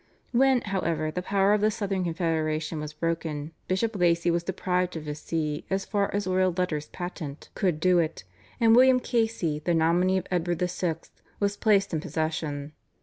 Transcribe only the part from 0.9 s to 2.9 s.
the power of the Southern confederation